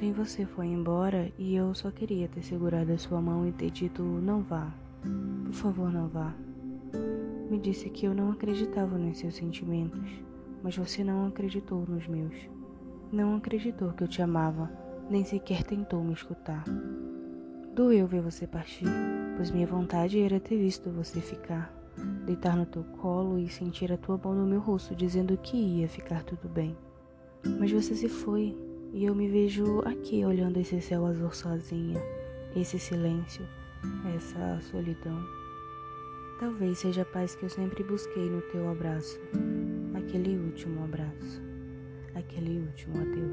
Ontem 0.00 0.14
você 0.14 0.46
foi 0.46 0.66
embora 0.66 1.30
e 1.36 1.54
eu 1.54 1.74
só 1.74 1.90
queria 1.90 2.26
ter 2.26 2.42
segurado 2.42 2.90
a 2.90 2.96
sua 2.96 3.20
mão 3.20 3.46
e 3.46 3.52
ter 3.52 3.70
dito: 3.70 4.02
não 4.02 4.40
vá. 4.40 4.72
Por 5.44 5.52
favor, 5.52 5.92
não 5.92 6.08
vá. 6.08 6.34
Me 7.50 7.58
disse 7.58 7.90
que 7.90 8.06
eu 8.06 8.14
não 8.14 8.32
acreditava 8.32 8.96
nos 8.96 9.18
seus 9.18 9.34
sentimentos, 9.34 10.10
mas 10.62 10.74
você 10.74 11.04
não 11.04 11.26
acreditou 11.26 11.84
nos 11.86 12.08
meus. 12.08 12.34
Não 13.12 13.36
acreditou 13.36 13.92
que 13.92 14.02
eu 14.02 14.08
te 14.08 14.22
amava, 14.22 14.70
nem 15.10 15.22
sequer 15.22 15.64
tentou 15.64 16.02
me 16.02 16.14
escutar. 16.14 16.64
Doeu 17.74 18.06
ver 18.06 18.22
você 18.22 18.46
partir, 18.46 18.86
pois 19.36 19.50
minha 19.50 19.66
vontade 19.66 20.18
era 20.18 20.40
ter 20.40 20.56
visto 20.56 20.88
você 20.88 21.20
ficar, 21.20 21.70
deitar 22.24 22.56
no 22.56 22.64
teu 22.64 22.84
colo 23.02 23.38
e 23.38 23.50
sentir 23.50 23.92
a 23.92 23.98
tua 23.98 24.16
mão 24.16 24.34
no 24.34 24.46
meu 24.46 24.60
rosto 24.60 24.94
dizendo 24.94 25.36
que 25.36 25.58
ia 25.58 25.88
ficar 25.90 26.24
tudo 26.24 26.48
bem. 26.48 26.74
Mas 27.58 27.70
você 27.70 27.94
se 27.94 28.08
foi 28.08 28.56
e 28.92 29.04
eu 29.04 29.14
me 29.14 29.28
vejo 29.28 29.80
aqui 29.80 30.24
olhando 30.24 30.58
esse 30.58 30.80
céu 30.80 31.06
azul 31.06 31.32
sozinha, 31.32 32.00
esse 32.56 32.78
silêncio, 32.78 33.46
essa 34.16 34.60
solidão. 34.62 35.24
Talvez 36.40 36.78
seja 36.78 37.02
a 37.02 37.04
paz 37.04 37.34
que 37.34 37.44
eu 37.44 37.50
sempre 37.50 37.84
busquei 37.84 38.28
no 38.28 38.40
teu 38.42 38.68
abraço, 38.68 39.20
aquele 39.94 40.36
último 40.36 40.82
abraço, 40.84 41.40
aquele 42.14 42.58
último 42.58 43.00
adeus. 43.00 43.29